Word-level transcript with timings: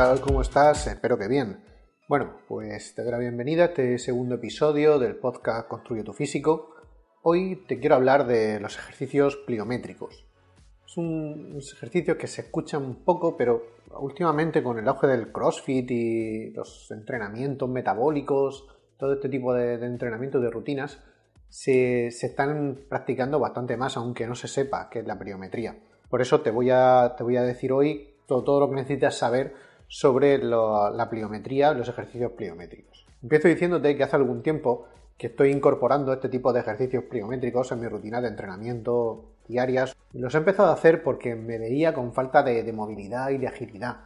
Hola, 0.00 0.14
¿qué 0.14 0.16
tal? 0.16 0.26
¿Cómo 0.26 0.40
estás? 0.40 0.86
Espero 0.86 1.18
que 1.18 1.28
bien. 1.28 1.62
Bueno, 2.08 2.38
pues 2.48 2.94
te 2.94 3.02
doy 3.02 3.10
la 3.10 3.18
bienvenida 3.18 3.64
a 3.64 3.66
este 3.66 3.98
segundo 3.98 4.36
episodio 4.36 4.98
del 4.98 5.16
podcast 5.16 5.68
Construye 5.68 6.02
tu 6.02 6.14
físico. 6.14 6.74
Hoy 7.22 7.66
te 7.68 7.78
quiero 7.78 7.96
hablar 7.96 8.26
de 8.26 8.60
los 8.60 8.78
ejercicios 8.78 9.36
pliométricos. 9.36 10.26
Es 10.86 10.96
un 10.96 11.58
ejercicio 11.58 12.16
que 12.16 12.28
se 12.28 12.40
escucha 12.40 12.78
un 12.78 13.04
poco, 13.04 13.36
pero 13.36 13.62
últimamente 14.00 14.62
con 14.62 14.78
el 14.78 14.88
auge 14.88 15.06
del 15.06 15.32
CrossFit 15.32 15.90
y 15.90 16.50
los 16.52 16.90
entrenamientos 16.90 17.68
metabólicos, 17.68 18.68
todo 18.96 19.12
este 19.12 19.28
tipo 19.28 19.52
de, 19.52 19.76
de 19.76 19.86
entrenamientos 19.86 20.40
de 20.40 20.50
rutinas, 20.50 20.98
se, 21.50 22.06
están 22.06 22.86
practicando 22.88 23.38
bastante 23.38 23.76
más, 23.76 23.98
aunque 23.98 24.26
no 24.26 24.34
se 24.34 24.48
sepa 24.48 24.88
qué 24.88 25.00
es 25.00 25.06
la 25.06 25.18
pliometría. 25.18 25.78
Por 26.08 26.22
eso 26.22 26.40
te 26.40 26.50
voy 26.50 26.70
a, 26.70 27.16
te 27.18 27.22
voy 27.22 27.36
a 27.36 27.42
decir 27.42 27.70
hoy 27.70 28.14
todo, 28.26 28.60
lo 28.60 28.70
que 28.70 28.76
necesitas 28.76 29.18
saber 29.18 29.68
sobre 29.90 30.38
la 30.38 31.08
pliometría, 31.10 31.74
los 31.74 31.88
ejercicios 31.88 32.30
pliométricos. 32.32 33.04
Empiezo 33.22 33.48
diciéndote 33.48 33.96
que 33.96 34.04
hace 34.04 34.14
algún 34.14 34.40
tiempo 34.42 34.86
que 35.18 35.26
estoy 35.26 35.50
incorporando 35.50 36.12
este 36.12 36.28
tipo 36.28 36.52
de 36.52 36.60
ejercicios 36.60 37.04
pliométricos 37.04 37.72
en 37.72 37.80
mi 37.80 37.88
rutina 37.88 38.20
de 38.20 38.28
entrenamiento 38.28 39.32
diarias. 39.48 39.96
Los 40.12 40.34
he 40.34 40.38
empezado 40.38 40.70
a 40.70 40.74
hacer 40.74 41.02
porque 41.02 41.34
me 41.34 41.58
veía 41.58 41.92
con 41.92 42.14
falta 42.14 42.44
de, 42.44 42.72
movilidad 42.72 43.30
y 43.30 43.38
de 43.38 43.48
agilidad. 43.48 43.96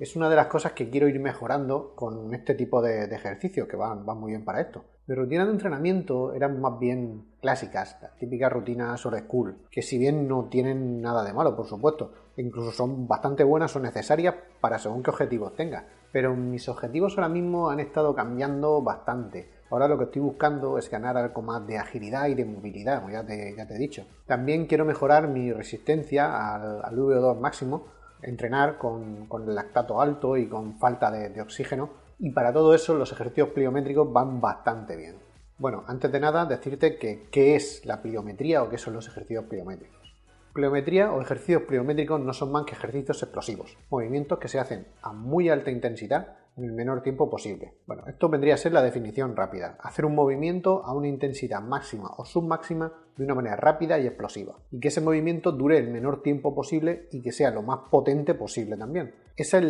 Es 0.00 0.16
una 0.16 0.28
de 0.28 0.34
las 0.34 0.48
cosas 0.48 0.72
que 0.72 0.90
quiero 0.90 1.08
ir 1.08 1.20
mejorando 1.20 1.94
con 1.94 2.34
este 2.34 2.54
tipo 2.54 2.82
de, 2.82 3.04
ejercicios 3.04 3.68
que 3.68 3.76
van, 3.76 4.04
van, 4.04 4.18
muy 4.18 4.32
bien 4.32 4.44
para 4.44 4.60
esto. 4.60 4.84
Mi 5.06 5.14
rutina 5.14 5.44
de 5.44 5.52
entrenamiento 5.52 6.34
eran 6.34 6.60
más 6.60 6.78
bien 6.78 7.24
clásicas, 7.40 7.96
las 8.00 8.16
típicas 8.16 8.52
rutinas 8.52 9.04
old 9.06 9.18
school, 9.24 9.56
que 9.70 9.82
si 9.82 9.98
bien 9.98 10.28
no 10.28 10.44
tienen 10.44 11.00
nada 11.00 11.24
de 11.24 11.32
malo, 11.32 11.56
por 11.56 11.66
supuesto, 11.66 12.12
incluso 12.36 12.70
son 12.70 13.08
bastante 13.08 13.42
buenas 13.42 13.74
o 13.74 13.80
necesarias 13.80 14.34
para 14.60 14.78
según 14.78 15.02
qué 15.02 15.10
objetivos 15.10 15.56
tengas. 15.56 15.84
Pero 16.12 16.34
mis 16.34 16.68
objetivos 16.68 17.16
ahora 17.16 17.28
mismo 17.28 17.70
han 17.70 17.80
estado 17.80 18.14
cambiando 18.14 18.82
bastante. 18.82 19.50
Ahora 19.70 19.88
lo 19.88 19.98
que 19.98 20.04
estoy 20.04 20.22
buscando 20.22 20.78
es 20.78 20.90
ganar 20.90 21.16
algo 21.16 21.42
más 21.42 21.66
de 21.66 21.78
agilidad 21.78 22.26
y 22.28 22.34
de 22.34 22.44
movilidad, 22.44 23.00
como 23.00 23.12
ya 23.12 23.24
te, 23.24 23.54
ya 23.56 23.66
te 23.66 23.74
he 23.74 23.78
dicho. 23.78 24.06
También 24.26 24.66
quiero 24.66 24.84
mejorar 24.84 25.28
mi 25.28 25.52
resistencia 25.52 26.54
al, 26.54 26.84
al 26.84 26.96
VO2 26.96 27.38
máximo, 27.38 27.86
entrenar 28.22 28.78
con, 28.78 29.28
el 29.46 29.54
lactato 29.54 30.00
alto 30.00 30.36
y 30.36 30.48
con 30.48 30.78
falta 30.78 31.10
de, 31.10 31.40
oxígeno. 31.40 31.90
Y 32.22 32.30
para 32.32 32.52
todo 32.52 32.74
eso 32.74 32.94
los 32.94 33.10
ejercicios 33.12 33.48
pliométricos 33.48 34.12
van 34.12 34.42
bastante 34.42 34.94
bien. 34.94 35.16
Bueno, 35.56 35.84
antes 35.86 36.12
de 36.12 36.20
nada 36.20 36.44
decirte 36.44 36.98
que 36.98 37.28
qué 37.30 37.56
es 37.56 37.86
la 37.86 38.02
pliometría 38.02 38.62
o 38.62 38.68
qué 38.68 38.76
son 38.76 38.92
los 38.92 39.08
ejercicios 39.08 39.46
pliométricos. 39.46 40.14
Pliometría 40.52 41.12
o 41.12 41.22
ejercicios 41.22 41.62
pliométricos 41.62 42.20
no 42.20 42.34
son 42.34 42.52
más 42.52 42.66
que 42.66 42.74
ejercicios 42.74 43.22
explosivos, 43.22 43.78
movimientos 43.88 44.38
que 44.38 44.48
se 44.48 44.58
hacen 44.58 44.86
a 45.00 45.14
muy 45.14 45.48
alta 45.48 45.70
intensidad 45.70 46.36
en 46.58 46.64
el 46.64 46.72
menor 46.72 47.02
tiempo 47.02 47.30
posible. 47.30 47.72
Bueno, 47.86 48.02
esto 48.06 48.28
vendría 48.28 48.54
a 48.54 48.58
ser 48.58 48.72
la 48.72 48.82
definición 48.82 49.34
rápida, 49.34 49.78
hacer 49.80 50.04
un 50.04 50.14
movimiento 50.14 50.84
a 50.84 50.92
una 50.92 51.08
intensidad 51.08 51.62
máxima 51.62 52.10
o 52.18 52.26
submáxima 52.26 52.92
de 53.16 53.24
una 53.24 53.34
manera 53.34 53.56
rápida 53.56 53.98
y 53.98 54.06
explosiva, 54.06 54.56
y 54.70 54.78
que 54.78 54.88
ese 54.88 55.00
movimiento 55.00 55.52
dure 55.52 55.78
el 55.78 55.88
menor 55.88 56.22
tiempo 56.22 56.54
posible 56.54 57.08
y 57.12 57.22
que 57.22 57.32
sea 57.32 57.50
lo 57.50 57.62
más 57.62 57.88
potente 57.90 58.34
posible 58.34 58.76
también. 58.76 59.14
Esa 59.36 59.58
es 59.58 59.64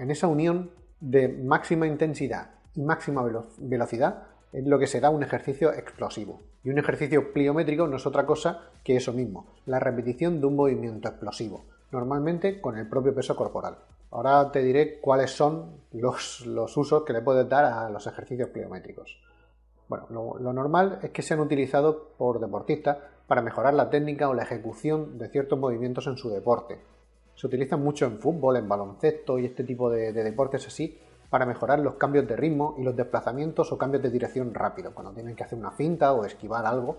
en 0.00 0.10
esa 0.10 0.28
unión 0.28 0.70
de 1.04 1.28
máxima 1.28 1.86
intensidad 1.86 2.50
y 2.74 2.80
máxima 2.80 3.22
velocidad 3.58 4.24
es 4.52 4.64
lo 4.64 4.78
que 4.78 4.86
será 4.86 5.10
un 5.10 5.22
ejercicio 5.22 5.72
explosivo. 5.72 6.40
Y 6.62 6.70
un 6.70 6.78
ejercicio 6.78 7.32
pliométrico 7.32 7.86
no 7.86 7.96
es 7.96 8.06
otra 8.06 8.24
cosa 8.24 8.70
que 8.82 8.96
eso 8.96 9.12
mismo, 9.12 9.46
la 9.66 9.80
repetición 9.80 10.40
de 10.40 10.46
un 10.46 10.56
movimiento 10.56 11.08
explosivo, 11.08 11.66
normalmente 11.92 12.60
con 12.60 12.78
el 12.78 12.88
propio 12.88 13.14
peso 13.14 13.36
corporal. 13.36 13.76
Ahora 14.12 14.50
te 14.50 14.62
diré 14.62 14.98
cuáles 15.00 15.30
son 15.32 15.80
los, 15.92 16.46
usos 16.76 17.02
que 17.04 17.12
le 17.12 17.20
puedes 17.20 17.48
dar 17.48 17.64
a 17.64 17.90
los 17.90 18.06
ejercicios 18.06 18.48
pliométricos. 18.48 19.18
Bueno, 19.88 20.06
lo, 20.08 20.52
normal 20.52 21.00
es 21.02 21.10
que 21.10 21.20
sean 21.20 21.40
utilizados 21.40 21.96
por 22.16 22.40
deportistas 22.40 22.96
para 23.26 23.42
mejorar 23.42 23.74
la 23.74 23.90
técnica 23.90 24.28
o 24.28 24.34
la 24.34 24.44
ejecución 24.44 25.18
de 25.18 25.28
ciertos 25.28 25.58
movimientos 25.58 26.06
en 26.06 26.16
su 26.16 26.30
deporte. 26.30 26.78
Se 27.34 27.46
utilizan 27.46 27.82
mucho 27.82 28.06
en 28.06 28.18
fútbol, 28.18 28.56
en 28.56 28.68
baloncesto 28.68 29.38
y 29.38 29.46
este 29.46 29.64
tipo 29.64 29.90
de, 29.90 30.12
deportes 30.12 30.66
así 30.66 30.98
para 31.30 31.46
mejorar 31.46 31.80
los 31.80 31.94
cambios 31.94 32.28
de 32.28 32.36
ritmo 32.36 32.76
y 32.78 32.82
los 32.82 32.94
desplazamientos 32.94 33.72
o 33.72 33.78
cambios 33.78 34.02
de 34.02 34.10
dirección 34.10 34.54
rápido, 34.54 34.94
cuando 34.94 35.12
tienen 35.12 35.34
que 35.34 35.42
hacer 35.42 35.58
una 35.58 35.72
finta 35.72 36.12
o 36.12 36.24
esquivar 36.24 36.64
algo 36.64 36.98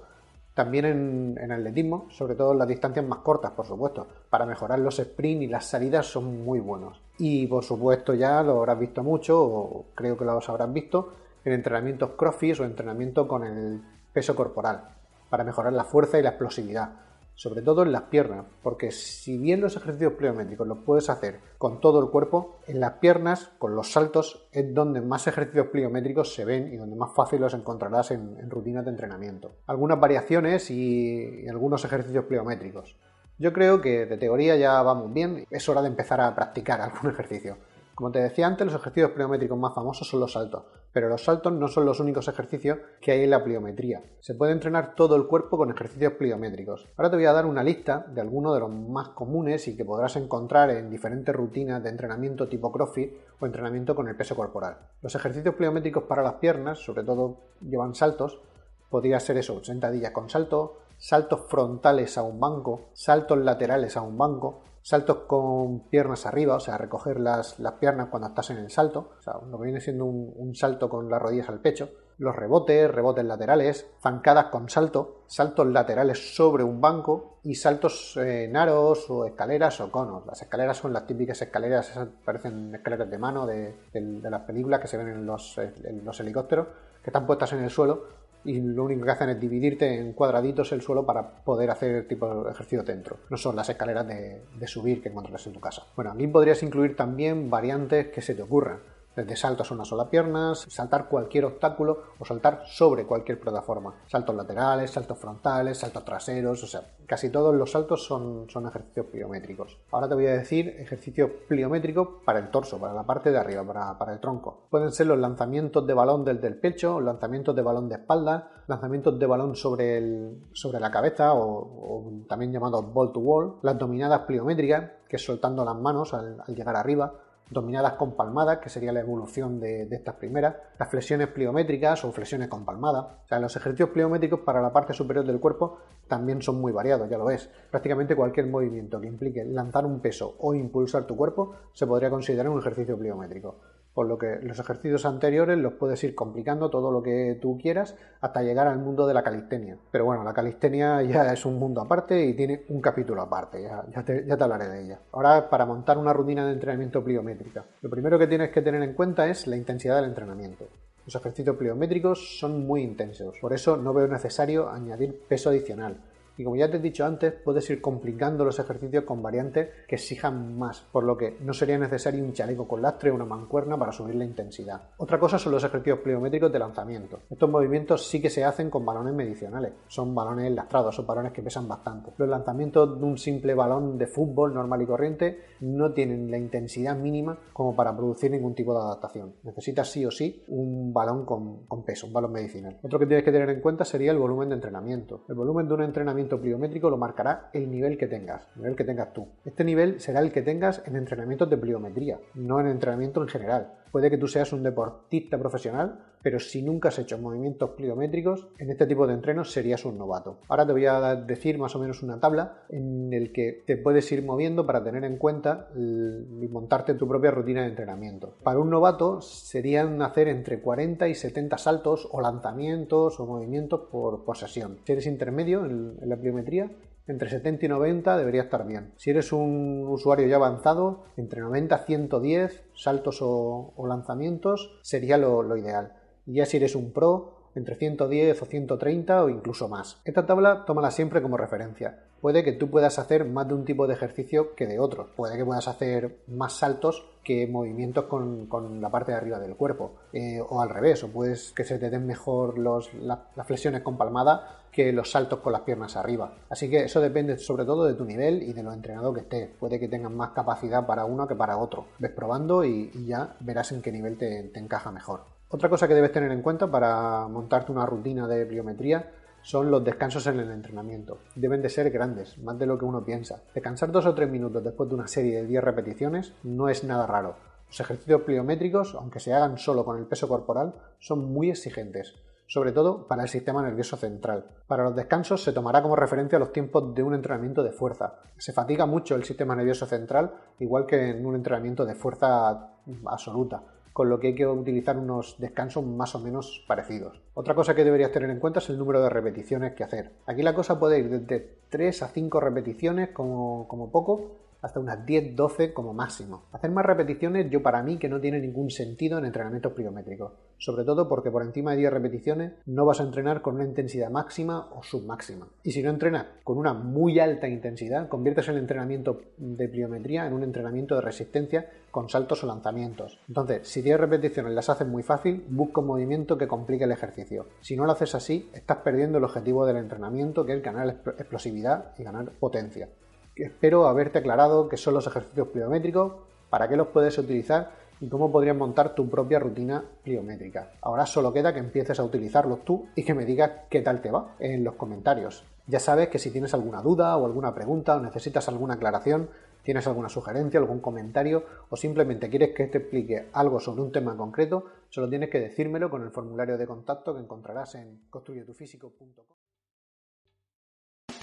también 0.55 1.37
en, 1.37 1.51
atletismo, 1.51 2.07
sobre 2.09 2.33
todo 2.33 2.53
en 2.53 2.59
las 2.59 2.67
distancias 2.67 3.05
más 3.05 3.19
cortas, 3.19 3.51
por 3.51 3.67
supuesto. 3.67 4.07
Para 4.29 4.45
mejorar 4.45 4.79
los 4.79 4.95
sprints 4.95 5.43
y 5.43 5.47
las 5.47 5.65
salidas 5.65 6.05
son 6.05 6.45
muy 6.45 6.61
buenos. 6.61 7.01
Y 7.17 7.45
por 7.47 7.65
supuesto 7.65 8.13
ya 8.13 8.41
lo 8.41 8.59
habrás 8.59 8.79
visto 8.79 9.03
mucho, 9.03 9.43
o 9.43 9.85
creo 9.93 10.17
que 10.17 10.23
lo 10.23 10.31
habrás 10.31 10.73
visto, 10.73 11.11
en 11.43 11.51
entrenamientos 11.51 12.11
crossfit 12.11 12.57
o 12.61 12.63
entrenamiento 12.63 13.27
con 13.27 13.43
el 13.43 13.81
peso 14.13 14.33
corporal, 14.33 14.95
para 15.29 15.43
mejorar 15.43 15.73
la 15.73 15.83
fuerza 15.83 16.17
y 16.17 16.23
la 16.23 16.29
explosividad 16.29 16.89
sobre 17.35 17.61
todo 17.61 17.83
en 17.83 17.91
las 17.91 18.03
piernas, 18.03 18.45
porque 18.63 18.91
si 18.91 19.37
bien 19.37 19.61
los 19.61 19.75
ejercicios 19.75 20.13
pliométricos 20.13 20.67
los 20.67 20.79
puedes 20.79 21.09
hacer 21.09 21.41
con 21.57 21.81
todo 21.81 22.01
el 22.01 22.09
cuerpo, 22.09 22.59
en 22.65 22.79
las 22.79 22.93
piernas, 22.93 23.51
con 23.59 23.75
los 23.75 23.91
saltos, 23.91 24.47
es 24.51 24.73
donde 24.73 25.01
más 25.01 25.27
ejercicios 25.27 25.67
pliométricos 25.67 26.33
se 26.33 26.45
ven 26.45 26.73
y 26.73 26.77
donde 26.77 26.95
más 26.95 27.13
fácil 27.13 27.41
los 27.41 27.53
encontrarás 27.53 28.11
en, 28.11 28.49
rutinas 28.49 28.85
de 28.85 28.91
entrenamiento. 28.91 29.55
Algunas 29.67 29.99
variaciones 29.99 30.71
y 30.71 31.47
algunos 31.47 31.83
ejercicios 31.83 32.25
pliométricos. 32.25 32.95
Yo 33.37 33.51
creo 33.51 33.81
que 33.81 34.05
de 34.05 34.17
teoría 34.17 34.55
ya 34.55 34.81
vamos 34.81 35.13
bien, 35.13 35.45
es 35.49 35.67
hora 35.67 35.81
de 35.81 35.89
empezar 35.89 36.21
a 36.21 36.33
practicar 36.33 36.79
algún 36.79 37.11
ejercicio. 37.11 37.57
Como 37.95 38.11
te 38.11 38.19
decía 38.19 38.45
antes, 38.45 38.65
los 38.65 38.75
ejercicios 38.75 39.11
pliométricos 39.11 39.57
más 39.57 39.73
famosos 39.73 40.09
son 40.09 40.19
los 40.19 40.33
saltos, 40.33 40.65
pero 40.91 41.07
los 41.07 41.23
saltos 41.23 41.53
no 41.53 41.69
son 41.69 41.85
los 41.85 42.01
únicos 42.01 42.27
ejercicios 42.27 42.79
que 42.99 43.13
hay 43.13 43.23
en 43.23 43.29
la 43.29 43.41
pliometría. 43.41 44.03
Se 44.19 44.35
puede 44.35 44.51
entrenar 44.51 44.95
todo 44.95 45.15
el 45.15 45.27
cuerpo 45.27 45.57
con 45.57 45.71
ejercicios 45.71 46.11
pliométricos. 46.13 46.89
Ahora 46.97 47.09
te 47.09 47.15
voy 47.15 47.25
a 47.25 47.31
dar 47.31 47.45
una 47.45 47.63
lista 47.63 48.05
de 48.09 48.19
algunos 48.19 48.53
de 48.53 48.59
los 48.59 48.69
más 48.69 49.09
comunes 49.09 49.69
y 49.69 49.77
que 49.77 49.85
podrás 49.85 50.17
encontrar 50.17 50.71
en 50.71 50.89
diferentes 50.89 51.33
rutinas 51.33 51.81
de 51.81 51.89
entrenamiento 51.89 52.49
tipo 52.49 52.69
CrossFit 52.69 53.13
o 53.39 53.45
entrenamiento 53.45 53.95
con 53.95 54.09
el 54.09 54.17
peso 54.17 54.35
corporal. 54.35 54.77
Los 55.01 55.15
ejercicios 55.15 55.55
pliométricos 55.55 56.03
para 56.03 56.21
las 56.21 56.33
piernas, 56.33 56.79
sobre 56.79 57.05
todo, 57.05 57.37
llevan 57.61 57.95
saltos. 57.95 58.41
Podría 58.89 59.21
ser 59.21 59.37
eso, 59.37 59.63
sentadillas 59.63 60.11
con 60.11 60.29
salto, 60.29 60.79
saltos 60.97 61.45
frontales 61.47 62.17
a 62.17 62.23
un 62.23 62.41
banco, 62.41 62.89
saltos 62.91 63.37
laterales 63.37 63.95
a 63.95 64.01
un 64.01 64.17
banco, 64.17 64.63
saltos 64.85 65.21
con 65.25 65.89
piernas 65.89 66.27
arriba, 66.27 66.57
o 66.57 66.59
sea, 66.59 66.77
recoger 66.77 67.19
las, 67.19 67.55
piernas 67.79 68.09
cuando 68.09 68.27
estás 68.27 68.51
en 68.51 68.57
el 68.57 68.69
salto, 68.69 69.13
o 69.17 69.21
sea, 69.21 69.33
lo 69.49 69.57
que 69.57 69.63
viene 69.63 69.81
siendo 69.81 70.05
un, 70.05 70.53
salto 70.53 70.87
con 70.87 71.09
las 71.09 71.19
rodillas 71.19 71.49
al 71.49 71.59
pecho, 71.59 71.89
los 72.19 72.35
rebotes, 72.35 72.91
rebotes 72.91 73.25
laterales, 73.25 73.87
zancadas 73.99 74.45
con 74.45 74.69
salto, 74.69 75.23
saltos 75.25 75.65
laterales 75.65 76.35
sobre 76.35 76.63
un 76.63 76.79
banco 76.81 77.39
y 77.41 77.55
saltos 77.55 78.15
en 78.17 78.55
aros 78.55 79.09
o 79.09 79.25
escaleras 79.25 79.81
o 79.81 79.91
conos. 79.91 80.23
Las 80.27 80.43
escaleras 80.43 80.77
son 80.77 80.93
las 80.93 81.07
típicas 81.07 81.41
escaleras, 81.41 81.89
esas 81.89 82.07
parecen 82.23 82.75
escaleras 82.75 83.09
de 83.09 83.17
mano 83.17 83.47
de, 83.47 83.73
las 83.91 84.41
películas 84.43 84.81
que 84.81 84.87
se 84.87 84.97
ven 84.97 85.07
en 85.07 85.25
los, 85.25 85.57
en 85.57 86.05
los 86.05 86.19
helicópteros, 86.19 86.67
que 87.01 87.09
están 87.09 87.25
puestas 87.25 87.53
en 87.53 87.63
el 87.63 87.71
suelo 87.71 88.03
y 88.45 88.61
lo 88.61 88.83
único 88.83 89.05
que 89.05 89.11
hacen 89.11 89.29
es 89.29 89.39
dividirte 89.39 89.99
en 89.99 90.13
cuadraditos 90.13 90.71
el 90.71 90.81
suelo 90.81 91.05
para 91.05 91.43
poder 91.43 91.71
hacer 91.71 92.07
tipo 92.07 92.43
de 92.43 92.51
ejercicio 92.51 92.83
dentro. 92.83 93.17
No 93.29 93.37
son 93.37 93.55
las 93.55 93.69
escaleras 93.69 94.07
de, 94.07 94.67
subir 94.67 95.01
que 95.01 95.09
encontrarás 95.09 95.45
en 95.47 95.53
tu 95.53 95.59
casa. 95.59 95.83
Bueno, 95.95 96.11
aquí 96.11 96.27
podrías 96.27 96.61
incluir 96.63 96.95
también 96.95 97.49
variantes 97.49 98.07
que 98.07 98.21
se 98.21 98.35
te 98.35 98.41
ocurran 98.41 98.94
desde 99.15 99.35
saltos 99.35 99.71
a 99.71 99.73
una 99.73 99.85
sola 99.85 100.09
pierna, 100.09 100.53
saltar 100.55 101.07
cualquier 101.07 101.45
obstáculo 101.45 102.03
o 102.19 102.25
saltar 102.25 102.63
sobre 102.65 103.05
cualquier 103.05 103.39
plataforma. 103.39 103.95
Saltos 104.07 104.35
laterales, 104.35 104.91
saltos 104.91 105.17
frontales, 105.17 105.77
saltos 105.77 106.03
traseros, 106.03 106.63
o 106.63 106.67
sea, 106.67 106.81
casi 107.05 107.29
todos 107.29 107.55
los 107.55 107.71
saltos 107.71 108.03
son, 108.03 108.49
son 108.49 108.67
ejercicios 108.67 109.05
pliométricos. 109.07 109.77
Ahora 109.91 110.09
te 110.09 110.15
voy 110.15 110.27
a 110.27 110.33
decir 110.33 110.67
ejercicios 110.79 111.31
pliométricos 111.47 112.07
para 112.25 112.39
el 112.39 112.49
torso, 112.49 112.79
para 112.79 112.93
la 112.93 113.03
parte 113.03 113.31
de 113.31 113.37
arriba, 113.37 113.63
para, 113.97 114.13
el 114.13 114.19
tronco. 114.19 114.67
Pueden 114.69 114.91
ser 114.91 115.07
los 115.07 115.17
lanzamientos 115.17 115.85
de 115.87 115.93
balón 115.93 116.25
desde 116.25 116.47
el 116.47 116.57
pecho, 116.57 116.99
lanzamientos 116.99 117.55
de 117.55 117.61
balón 117.61 117.89
de 117.89 117.95
espalda, 117.95 118.63
lanzamientos 118.67 119.17
de 119.17 119.25
balón 119.25 119.55
sobre, 119.55 119.97
el, 119.97 120.43
sobre 120.53 120.79
la 120.79 120.91
cabeza 120.91 121.33
o, 121.33 122.25
también 122.27 122.51
llamados 122.51 122.91
ball 122.93 123.11
to 123.11 123.19
wall, 123.19 123.55
las 123.61 123.77
dominadas 123.77 124.21
pliométricas, 124.21 124.91
que 125.07 125.15
es 125.15 125.25
soltando 125.25 125.63
las 125.63 125.75
manos 125.75 126.13
al 126.13 126.43
llegar 126.47 126.75
arriba, 126.75 127.13
dominadas 127.49 127.93
con 127.93 128.15
palmadas, 128.15 128.59
que 128.59 128.69
sería 128.69 128.91
la 128.91 129.01
evolución 129.01 129.59
de, 129.59 129.87
estas 129.91 130.15
primeras, 130.15 130.55
las 130.79 130.89
flexiones 130.89 131.27
pliométricas 131.27 132.03
o 132.03 132.11
flexiones 132.11 132.47
con 132.47 132.65
palmada. 132.65 133.19
O 133.23 133.27
sea, 133.27 133.39
los 133.39 133.55
ejercicios 133.55 133.89
pliométricos 133.89 134.39
para 134.41 134.61
la 134.61 134.73
parte 134.73 134.93
superior 134.93 135.25
del 135.25 135.39
cuerpo 135.39 135.79
también 136.07 136.41
son 136.41 136.59
muy 136.59 136.71
variados, 136.71 137.09
ya 137.09 137.17
lo 137.17 137.25
ves. 137.25 137.49
Prácticamente 137.69 138.15
cualquier 138.15 138.47
movimiento 138.47 138.99
que 138.99 139.07
implique 139.07 139.43
lanzar 139.45 139.85
un 139.85 139.99
peso 139.99 140.35
o 140.39 140.53
impulsar 140.53 141.05
tu 141.05 141.15
cuerpo 141.15 141.55
se 141.73 141.85
podría 141.87 142.09
considerar 142.09 142.49
un 142.49 142.59
ejercicio 142.59 142.97
pliométrico. 142.97 143.59
Por 143.95 144.07
lo 144.07 144.17
que 144.17 144.39
los 144.43 144.59
ejercicios 144.59 145.05
anteriores 145.05 145.57
los 145.57 145.73
puedes 145.73 146.03
ir 146.03 146.13
complicando 146.13 146.69
todo 146.69 146.91
lo 146.91 147.01
que 147.01 147.39
tú 147.41 147.57
quieras 147.57 147.95
hasta 148.21 148.43
llegar 148.43 148.67
al 148.67 148.77
mundo 148.77 149.07
de 149.07 149.13
la 149.13 149.23
calistenia. 149.23 149.77
Pero 149.89 150.05
bueno, 150.05 150.23
la 150.23 150.33
calistenia 150.33 151.01
ya 151.01 151.31
es 151.33 151.45
un 151.45 151.57
mundo 151.57 151.81
aparte 151.81 152.23
y 152.23 152.33
tiene 152.33 152.65
un 152.69 152.81
capítulo 152.81 153.21
aparte, 153.21 153.63
ya, 153.63 154.03
te, 154.03 154.25
ya 154.27 154.35
te 154.35 154.43
hablaré 154.43 154.67
de 154.67 154.83
ella. 154.83 154.99
Ahora, 155.13 155.49
para 155.49 155.65
montar 155.65 155.97
una 155.97 156.13
rutina 156.13 156.45
de 156.45 156.51
entrenamiento 156.51 157.03
pliométrica, 157.03 157.65
lo 157.81 157.89
primero 157.89 158.19
que 158.19 158.27
tienes 158.27 158.51
que 158.51 158.61
tener 158.61 158.83
en 158.83 158.93
cuenta 158.93 159.27
es 159.27 159.47
la 159.47 159.55
intensidad 159.55 159.95
del 159.95 160.09
entrenamiento. 160.09 160.67
Los 161.05 161.15
ejercicios 161.15 161.55
pliométricos 161.55 162.39
son 162.39 162.67
muy 162.67 162.81
intensos, 162.81 163.37
por 163.39 163.53
eso 163.53 163.77
no 163.77 163.93
veo 163.93 164.07
necesario 164.07 164.69
añadir 164.69 165.21
peso 165.27 165.49
adicional. 165.49 165.97
Y 166.37 166.43
como 166.43 166.55
ya 166.55 166.69
te 166.69 166.77
he 166.77 166.79
dicho 166.81 167.05
antes, 167.05 167.33
puedes 167.33 167.69
ir 167.69 167.81
complicando 167.81 168.43
los 168.43 168.59
ejercicios 168.59 169.03
con 169.03 169.21
variantes 169.21 169.69
que 169.87 169.95
exijan 169.95 170.57
más, 170.57 170.81
por 170.91 171.03
lo 171.03 171.17
que 171.17 171.37
no 171.41 171.53
sería 171.53 171.77
necesario 171.77 172.23
un 172.23 172.33
chaleco 172.33 172.67
con 172.67 172.81
lastre 172.81 173.11
o 173.11 173.15
una 173.15 173.25
mancuerna 173.25 173.77
para 173.77 173.91
subir 173.91 174.15
la 174.15 174.25
intensidad. 174.25 174.81
Otra 174.97 175.19
cosa 175.19 175.37
son 175.37 175.53
los 175.53 175.63
ejercicios 175.63 175.99
pliométricos 175.99 176.51
de 176.51 176.59
lanzamiento. 176.59 177.19
Estos 177.29 177.49
movimientos 177.49 178.07
sí 178.07 178.21
que 178.21 178.29
se 178.29 178.43
hacen 178.43 178.69
con 178.69 178.85
balones 178.85 179.13
medicionales, 179.13 179.73
son 179.87 180.13
balones 180.13 180.51
lastrados, 180.51 180.95
son 180.95 181.07
balones 181.07 181.31
que 181.31 181.41
pesan 181.41 181.67
bastante. 181.67 182.11
Los 182.17 182.29
lanzamientos 182.29 182.99
de 182.99 183.05
un 183.05 183.17
simple 183.17 183.53
balón 183.53 183.97
de 183.97 184.07
fútbol 184.07 184.53
normal 184.53 184.81
y 184.81 184.85
corriente 184.85 185.39
no 185.61 185.93
tienen 185.93 186.29
la 186.29 186.37
intensidad 186.37 186.95
mínima 186.95 187.37
como 187.53 187.75
para 187.75 187.95
producir 187.95 188.31
ningún 188.31 188.55
tipo 188.55 188.73
de 188.73 188.79
adaptación. 188.79 189.33
Necesitas 189.43 189.89
sí 189.89 190.05
o 190.05 190.11
sí 190.11 190.43
un 190.47 190.93
balón 190.93 191.25
con, 191.25 191.65
con 191.65 191.83
peso, 191.83 192.07
un 192.07 192.13
balón 192.13 192.31
medicinal. 192.31 192.77
Otro 192.83 192.99
que 192.99 193.05
tienes 193.05 193.23
que 193.23 193.31
tener 193.31 193.49
en 193.49 193.61
cuenta 193.61 193.85
sería 193.85 194.11
el 194.11 194.17
volumen 194.17 194.49
de 194.49 194.55
entrenamiento. 194.55 195.23
El 195.27 195.35
volumen 195.35 195.67
de 195.67 195.73
un 195.73 195.83
entrenamiento 195.83 196.24
pliométrico 196.27 196.89
lo 196.89 196.97
marcará 196.97 197.49
el 197.53 197.69
nivel 197.69 197.97
que 197.97 198.07
tengas, 198.07 198.47
el 198.55 198.61
nivel 198.63 198.75
que 198.75 198.83
tengas 198.83 199.13
tú. 199.13 199.27
Este 199.45 199.63
nivel 199.63 199.99
será 199.99 200.19
el 200.19 200.31
que 200.31 200.41
tengas 200.41 200.81
en 200.85 200.95
entrenamientos 200.95 201.49
de 201.49 201.57
pliometría, 201.57 202.19
no 202.33 202.59
en 202.59 202.67
entrenamiento 202.67 203.21
en 203.21 203.27
general. 203.27 203.73
Puede 203.95 204.09
que 204.09 204.17
tú 204.17 204.27
seas 204.27 204.51
un 204.51 204.61
deportista 204.61 205.37
profesional, 205.37 206.01
pero 206.21 206.37
si 206.37 206.61
nunca 206.61 206.89
has 206.89 206.99
hecho 206.99 207.17
movimientos 207.17 207.69
pliométricos, 207.77 208.49
en 208.57 208.69
este 208.69 208.87
tipo 208.87 209.07
de 209.07 209.13
entrenos 209.13 209.53
serías 209.53 209.85
un 209.85 209.97
novato. 209.97 210.39
Ahora 210.49 210.67
te 210.67 210.73
voy 210.73 210.85
a 210.85 211.15
decir 211.15 211.57
más 211.57 211.77
o 211.77 211.79
menos 211.79 212.03
una 212.03 212.19
tabla 212.19 212.65
en 212.67 213.13
el 213.13 213.31
que 213.31 213.63
te 213.65 213.77
puedes 213.77 214.11
ir 214.11 214.21
moviendo 214.21 214.65
para 214.65 214.83
tener 214.83 215.05
en 215.05 215.15
cuenta 215.15 215.69
y 215.73 216.45
montarte 216.49 216.95
tu 216.95 217.07
propia 217.07 217.31
rutina 217.31 217.61
de 217.61 217.69
entrenamiento. 217.69 218.35
Para 218.43 218.59
un 218.59 218.69
novato 218.69 219.21
serían 219.21 220.01
hacer 220.01 220.27
entre 220.27 220.59
40 220.59 221.07
y 221.07 221.15
70 221.15 221.57
saltos 221.57 222.05
o 222.11 222.19
lanzamientos 222.19 223.17
o 223.21 223.25
movimientos 223.25 223.87
por, 223.89 224.25
sesión. 224.35 224.79
Si 224.83 224.91
eres 224.91 225.07
intermedio 225.07 225.63
en 225.63 225.95
la 226.01 226.17
pliometría, 226.17 226.69
entre 227.07 227.29
70 227.29 227.65
y 227.65 227.69
90 227.69 228.17
debería 228.17 228.43
estar 228.43 228.65
bien. 228.65 228.93
Si 228.97 229.11
eres 229.11 229.31
un 229.31 229.85
usuario 229.87 230.27
ya 230.27 230.37
avanzado, 230.37 231.05
entre 231.17 231.41
90 231.41 231.75
y 231.75 231.85
110 231.85 232.63
saltos 232.73 233.19
o, 233.21 233.73
lanzamientos 233.87 234.79
sería 234.81 235.17
lo, 235.17 235.55
ideal. 235.55 235.93
Y 236.25 236.35
ya 236.35 236.45
si 236.45 236.57
eres 236.57 236.75
un 236.75 236.91
pro, 236.91 237.51
entre 237.53 237.75
110 237.75 238.41
o 238.41 238.45
130 238.45 239.23
o 239.23 239.29
incluso 239.29 239.69
más. 239.69 240.01
Esta 240.03 240.25
tabla 240.25 240.65
tómala 240.65 240.91
siempre 240.91 241.21
como 241.21 241.37
referencia. 241.37 241.99
Puede 242.19 242.43
que 242.43 242.53
tú 242.53 242.69
puedas 242.69 242.97
hacer 242.97 243.25
más 243.25 243.47
de 243.47 243.53
un 243.53 243.65
tipo 243.65 243.87
de 243.87 243.93
ejercicio 243.93 244.55
que 244.55 244.65
de 244.65 244.79
otro. 244.79 245.11
Puede 245.15 245.37
que 245.37 245.45
puedas 245.45 245.67
hacer 245.67 246.17
más 246.27 246.53
saltos 246.53 247.05
que 247.23 247.47
movimientos 247.47 248.05
con, 248.05 248.81
la 248.81 248.89
parte 248.89 249.11
de 249.11 249.17
arriba 249.17 249.39
del 249.39 249.55
cuerpo. 249.55 249.93
Eh, 250.11 250.41
o 250.41 250.59
al 250.59 250.69
revés, 250.69 251.03
o 251.03 251.09
puedes 251.09 251.51
que 251.51 251.63
se 251.63 251.77
te 251.77 251.89
den 251.89 252.07
mejor 252.07 252.57
los, 252.57 252.93
las 252.95 253.19
flexiones 253.45 253.83
con 253.83 253.97
palmada 253.97 254.64
que 254.75 254.91
los 254.91 255.09
saltos 255.09 255.39
con 255.39 255.53
las 255.53 255.61
piernas 255.61 255.95
arriba. 255.95 256.33
Así 256.49 256.69
que 256.69 256.83
eso 256.83 256.99
depende 256.99 257.37
sobre 257.37 257.63
todo 257.63 257.85
de 257.85 257.93
tu 257.93 258.03
nivel 258.03 258.43
y 258.43 258.51
de 258.51 258.61
lo 258.61 258.73
entrenado 258.73 259.13
que 259.13 259.21
estés. 259.21 259.49
Puede 259.57 259.79
que 259.79 259.87
tengas 259.87 260.11
más 260.11 260.31
capacidad 260.31 260.85
para 260.85 261.05
uno 261.05 261.25
que 261.25 261.35
para 261.35 261.57
otro. 261.57 261.85
Ves 261.97 262.11
probando 262.11 262.65
y, 262.65 262.91
ya 263.05 263.37
verás 263.39 263.71
en 263.71 263.81
qué 263.81 263.93
nivel 263.93 264.17
te, 264.17 264.51
encaja 264.59 264.91
mejor. 264.91 265.21
Otra 265.47 265.69
cosa 265.69 265.87
que 265.87 265.93
debes 265.93 266.11
tener 266.11 266.29
en 266.29 266.41
cuenta 266.41 266.69
para 266.69 267.25
montarte 267.29 267.71
una 267.71 267.85
rutina 267.85 268.27
de 268.27 268.45
pliometría 268.45 269.11
son 269.41 269.71
los 269.71 269.81
descansos 269.81 270.27
en 270.27 270.41
el 270.41 270.51
entrenamiento. 270.51 271.19
Deben 271.35 271.61
de 271.61 271.69
ser 271.69 271.89
grandes, 271.89 272.37
más 272.39 272.59
de 272.59 272.65
lo 272.65 272.77
que 272.77 272.83
uno 272.83 273.05
piensa. 273.05 273.43
Descansar 273.53 273.93
dos 273.93 274.05
o 274.05 274.13
tres 274.13 274.29
minutos 274.29 274.61
después 274.61 274.89
de 274.89 274.95
una 274.95 275.07
serie 275.07 275.37
de 275.37 275.47
10 275.47 275.63
repeticiones 275.63 276.33
no 276.43 276.67
es 276.67 276.83
nada 276.83 277.07
raro. 277.07 277.37
Los 277.67 277.79
ejercicios 277.79 278.23
pliométricos, 278.23 278.93
aunque 278.95 279.21
se 279.21 279.33
hagan 279.33 279.57
solo 279.57 279.85
con 279.85 279.97
el 279.97 280.05
peso 280.05 280.27
corporal, 280.27 280.73
son 280.99 281.31
muy 281.31 281.49
exigentes 281.49 282.13
sobre 282.47 282.71
todo 282.71 283.07
para 283.07 283.23
el 283.23 283.29
sistema 283.29 283.61
nervioso 283.61 283.97
central. 283.97 284.45
Para 284.67 284.83
los 284.83 284.95
descansos 284.95 285.43
se 285.43 285.53
tomará 285.53 285.81
como 285.81 285.95
referencia 285.95 286.39
los 286.39 286.53
tiempos 286.53 286.93
de 286.93 287.03
un 287.03 287.13
entrenamiento 287.13 287.63
de 287.63 287.71
fuerza. 287.71 288.19
Se 288.37 288.53
fatiga 288.53 288.85
mucho 288.85 289.15
el 289.15 289.23
sistema 289.23 289.55
nervioso 289.55 289.85
central, 289.85 290.33
igual 290.59 290.85
que 290.85 291.09
en 291.09 291.25
un 291.25 291.35
entrenamiento 291.35 291.85
de 291.85 291.95
fuerza 291.95 292.69
absoluta, 293.05 293.63
con 293.93 294.09
lo 294.09 294.19
que 294.19 294.27
hay 294.27 294.35
que 294.35 294.45
utilizar 294.45 294.97
unos 294.97 295.37
descansos 295.39 295.83
más 295.85 296.13
o 296.15 296.19
menos 296.19 296.63
parecidos. 296.67 297.21
Otra 297.33 297.55
cosa 297.55 297.73
que 297.73 297.83
deberías 297.83 298.11
tener 298.11 298.29
en 298.29 298.39
cuenta 298.39 298.59
es 298.59 298.69
el 298.69 298.77
número 298.77 299.01
de 299.01 299.09
repeticiones 299.09 299.73
que 299.73 299.83
hacer. 299.83 300.11
Aquí 300.25 300.43
la 300.43 300.53
cosa 300.53 300.79
puede 300.79 300.99
ir 300.99 301.09
desde 301.09 301.59
3 301.69 302.03
a 302.03 302.07
5 302.09 302.39
repeticiones 302.39 303.09
como, 303.09 303.67
como 303.67 303.91
poco 303.91 304.44
hasta 304.65 304.79
unas 304.79 305.05
10-12 305.05 305.73
como 305.73 305.93
máximo. 305.93 306.45
Hacer 306.51 306.71
más 306.71 306.85
repeticiones 306.85 307.51
yo 307.51 307.61
para 307.61 307.83
mí 307.83 307.97
que 307.97 308.09
no 308.09 308.19
tiene 308.19 308.39
ningún 308.39 308.71
sentido 308.71 309.19
en 309.19 309.25
entrenamientos 309.25 309.73
pliométricos, 309.73 310.33
sobre 310.57 310.83
todo 310.83 311.07
porque 311.07 311.29
por 311.29 311.43
encima 311.43 311.71
de 311.71 311.77
10 311.77 311.93
repeticiones 311.93 312.53
no 312.65 312.83
vas 312.83 312.99
a 312.99 313.03
entrenar 313.03 313.43
con 313.43 313.55
una 313.55 313.65
intensidad 313.65 314.09
máxima 314.09 314.71
o 314.73 314.81
submáxima. 314.81 315.47
Y 315.61 315.71
si 315.71 315.83
no 315.83 315.91
entrenas 315.91 316.25
con 316.43 316.57
una 316.57 316.73
muy 316.73 317.19
alta 317.19 317.47
intensidad, 317.47 318.09
conviertes 318.09 318.47
el 318.47 318.57
entrenamiento 318.57 319.21
de 319.37 319.69
pliometría 319.69 320.25
en 320.25 320.33
un 320.33 320.41
entrenamiento 320.41 320.95
de 320.95 321.01
resistencia 321.01 321.69
con 321.91 322.09
saltos 322.09 322.43
o 322.43 322.47
lanzamientos. 322.47 323.19
Entonces, 323.27 323.67
si 323.67 323.83
10 323.83 323.99
repeticiones 323.99 324.53
las 324.53 324.69
haces 324.69 324.87
muy 324.87 325.03
fácil, 325.03 325.45
busca 325.47 325.81
un 325.81 325.87
movimiento 325.87 326.39
que 326.39 326.47
complique 326.47 326.85
el 326.85 326.91
ejercicio. 326.91 327.45
Si 327.61 327.75
no 327.75 327.85
lo 327.85 327.91
haces 327.91 328.15
así, 328.15 328.49
estás 328.53 328.77
perdiendo 328.77 329.19
el 329.19 329.23
objetivo 329.25 329.65
del 329.67 329.77
entrenamiento 329.77 330.43
que 330.43 330.53
es 330.53 330.63
ganar 330.63 330.87
explosividad 331.19 331.93
y 331.99 332.03
ganar 332.03 332.31
potencia. 332.31 332.89
Espero 333.35 333.87
haberte 333.87 334.19
aclarado 334.19 334.69
qué 334.69 334.77
son 334.77 334.93
los 334.93 335.07
ejercicios 335.07 335.49
pliométricos, 335.49 336.13
para 336.49 336.69
qué 336.69 336.77
los 336.77 336.87
puedes 336.87 337.17
utilizar 337.17 337.71
y 337.99 338.07
cómo 338.07 338.31
podrías 338.31 338.55
montar 338.55 338.95
tu 338.95 339.09
propia 339.09 339.39
rutina 339.39 339.83
pliométrica. 340.03 340.71
Ahora 340.81 341.05
solo 341.05 341.33
queda 341.33 341.53
que 341.53 341.59
empieces 341.59 341.99
a 341.99 342.03
utilizarlos 342.05 342.63
tú 342.63 342.87
y 342.95 343.03
que 343.03 343.13
me 343.13 343.25
digas 343.25 343.51
qué 343.69 343.81
tal 343.81 344.01
te 344.01 344.09
va 344.09 344.35
en 344.39 344.63
los 344.63 344.75
comentarios. 344.75 345.43
Ya 345.67 345.81
sabes 345.81 346.07
que 346.07 346.19
si 346.19 346.31
tienes 346.31 346.53
alguna 346.53 346.81
duda 346.81 347.17
o 347.17 347.25
alguna 347.25 347.53
pregunta 347.53 347.97
o 347.97 347.99
necesitas 347.99 348.47
alguna 348.47 348.75
aclaración, 348.75 349.29
tienes 349.63 349.85
alguna 349.85 350.07
sugerencia, 350.07 350.59
algún 350.59 350.79
comentario 350.79 351.43
o 351.69 351.75
simplemente 351.75 352.29
quieres 352.29 352.53
que 352.55 352.67
te 352.67 352.77
explique 352.77 353.27
algo 353.33 353.59
sobre 353.59 353.81
un 353.81 353.91
tema 353.91 354.15
concreto, 354.15 354.65
solo 354.89 355.09
tienes 355.09 355.29
que 355.29 355.41
decírmelo 355.41 355.89
con 355.89 356.03
el 356.03 356.11
formulario 356.11 356.57
de 356.57 356.67
contacto 356.67 357.13
que 357.13 357.21
encontrarás 357.21 357.75
en 357.75 357.99
construyetufísico.com. 358.09 359.44